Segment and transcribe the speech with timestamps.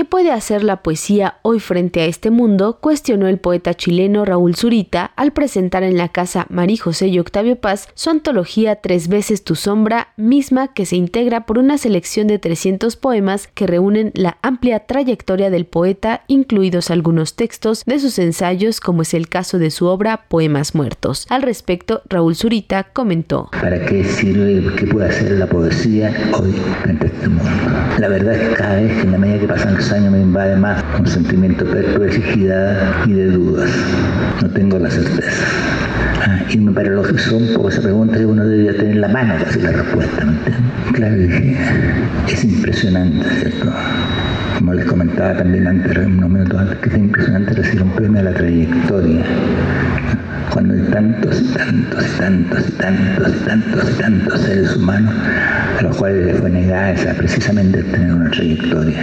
[0.00, 2.78] ¿Qué puede hacer la poesía hoy frente a este mundo?
[2.80, 7.56] cuestionó el poeta chileno Raúl Zurita al presentar en la casa María José y Octavio
[7.56, 12.38] Paz su antología Tres veces tu sombra, misma que se integra por una selección de
[12.38, 18.80] 300 poemas que reúnen la amplia trayectoria del poeta, incluidos algunos textos de sus ensayos,
[18.80, 21.26] como es el caso de su obra Poemas Muertos.
[21.28, 26.10] Al respecto, Raúl Zurita comentó: ¿Para qué sirve, qué puede hacer la poesía
[26.40, 26.52] hoy
[26.84, 27.50] frente a este mundo?
[27.98, 30.84] La verdad es que cada vez en la medida que pasan años me invade más
[30.98, 33.70] un sentimiento de perplejidad y de dudas.
[34.42, 35.44] No tengo la certeza.
[36.22, 39.08] Ah, irme para los que son, porque esa pregunta que uno debería tener en la
[39.08, 41.56] mano casi la respuesta, ¿me Claro, dije,
[42.28, 43.72] es impresionante, ¿cierto?
[44.58, 48.24] Como les comentaba también antes, unos minutos antes, que es impresionante recibir un premio a
[48.24, 49.24] la trayectoria
[50.50, 55.14] cuando hay tantos y tantos y tantos y tantos y tantos y tantos seres humanos
[55.78, 58.98] a los cuales les fue negada esa precisamente tener una trayectoria.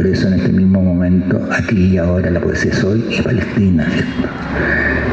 [0.00, 3.86] Por eso en este mismo momento, aquí y ahora, la poesía es hoy y Palestina.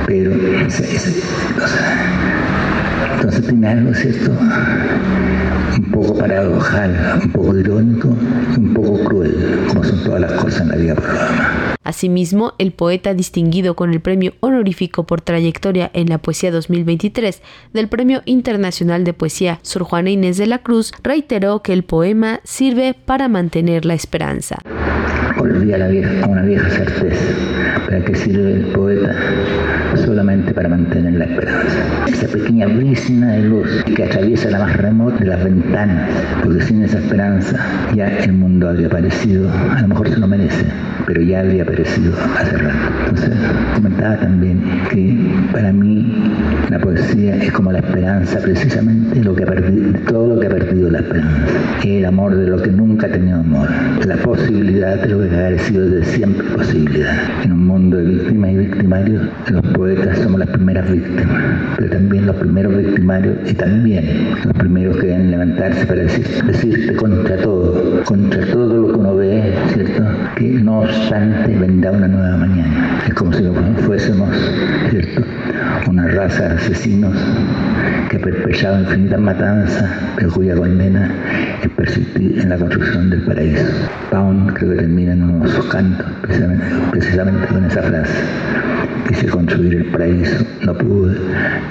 [0.05, 0.31] Pero
[3.13, 4.31] entonces tiene algo, ¿cierto?
[5.77, 8.09] Un poco paradojal, un poco irónico
[8.55, 11.05] y un poco cruel, como son todas las cosas en la vida por
[11.83, 17.41] Asimismo, el poeta distinguido con el Premio Honorífico por Trayectoria en la Poesía 2023
[17.73, 22.41] del Premio Internacional de Poesía Sor Juana Inés de la Cruz reiteró que el poema
[22.43, 24.57] sirve para mantener la esperanza.
[25.37, 27.23] Volví la vieja, a una vieja certeza.
[27.85, 29.15] ¿Para qué sirve el poeta?
[30.05, 31.77] Solamente para mantener la esperanza.
[32.07, 36.09] Esa pequeña brisna de luz que atraviesa la más remota de las ventanas.
[36.43, 37.57] Porque sin esa esperanza
[37.95, 39.51] ya el mundo habría aparecido.
[39.51, 40.65] A lo mejor se lo merece,
[41.05, 42.96] pero ya habría aparecido hace rato.
[43.75, 45.15] Comentaba también que
[45.51, 46.05] para mí
[46.69, 50.89] la poesía es como la esperanza, precisamente lo que perdido, todo lo que ha perdido
[50.89, 51.53] la esperanza.
[51.83, 53.69] El amor de lo que nunca ha tenido amor.
[54.05, 57.15] La posibilidad de lo que ha sido de siempre posibilidad.
[57.43, 61.43] En un mundo de víctimas y victimarios, los poetas somos las primeras víctimas,
[61.77, 66.95] pero también los primeros victimarios y también los primeros que deben levantarse para decir, decirte
[66.95, 70.03] contra todo, contra todo lo que uno ve, ¿cierto?
[70.35, 71.56] Que no obstante
[71.91, 73.01] vendrá una nueva mañana.
[73.07, 73.43] Es como si
[73.85, 74.29] fuésemos,
[74.89, 75.23] ¿cierto?
[75.87, 77.15] Una raza de asesinos
[78.09, 81.09] que ha perpetrado infinitas matanzas, pero cuya condena
[81.63, 83.65] es persistir en la construcción del paraíso.
[84.11, 88.13] Pound creo que termina en uno de sus cantos, precisamente, precisamente con esa frase.
[89.07, 91.17] Quise construir el paraíso, no pude,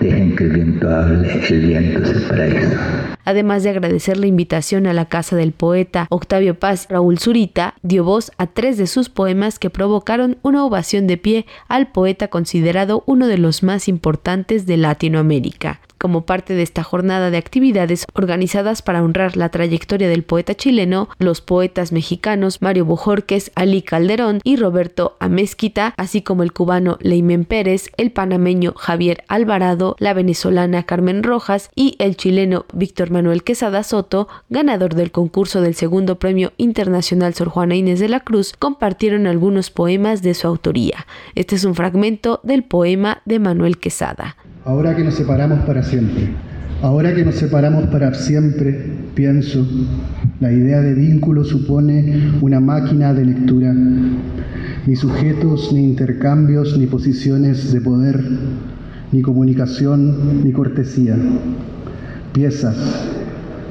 [0.00, 2.76] dejen que el viento hable, el viento es el paraíso.
[3.24, 8.04] Además de agradecer la invitación a la casa del poeta Octavio Paz, Raúl Zurita dio
[8.04, 13.02] voz a tres de sus poemas que provocaron una ovación de pie al poeta considerado
[13.06, 18.82] uno de los más importantes de Latinoamérica como parte de esta jornada de actividades organizadas
[18.82, 24.56] para honrar la trayectoria del poeta chileno, los poetas mexicanos Mario Bojorques, Ali Calderón y
[24.56, 31.22] Roberto Amezquita, así como el cubano Leimen Pérez, el panameño Javier Alvarado, la venezolana Carmen
[31.22, 37.34] Rojas y el chileno Víctor Manuel Quesada Soto, ganador del concurso del segundo premio internacional
[37.34, 41.06] Sor Juana Inés de la Cruz, compartieron algunos poemas de su autoría.
[41.34, 44.36] Este es un fragmento del poema de Manuel Quesada.
[44.66, 46.30] Ahora que nos separamos para siempre,
[46.82, 48.76] ahora que nos separamos para siempre,
[49.14, 49.64] pienso,
[50.40, 57.72] la idea de vínculo supone una máquina de lectura, ni sujetos, ni intercambios, ni posiciones
[57.72, 58.20] de poder,
[59.12, 61.16] ni comunicación, ni cortesía.
[62.32, 62.76] Piezas,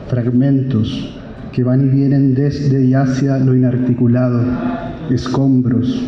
[0.07, 1.13] fragmentos
[1.51, 4.45] que van y vienen desde y hacia lo inarticulado,
[5.09, 6.01] escombros,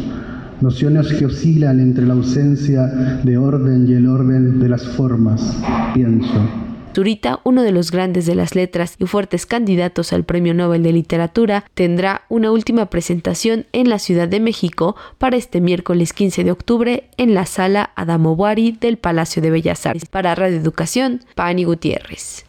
[0.61, 2.87] nociones que oscilan entre la ausencia
[3.23, 5.57] de orden y el orden de las formas,
[5.93, 6.67] pienso.
[6.97, 10.91] Zurita, uno de los grandes de las letras y fuertes candidatos al Premio Nobel de
[10.93, 16.51] Literatura, tendrá una última presentación en la Ciudad de México para este miércoles 15 de
[16.51, 20.09] octubre en la sala Adamo Buari del Palacio de Bellas Artes.
[20.09, 22.45] Para Radio Educación, Pani Gutiérrez.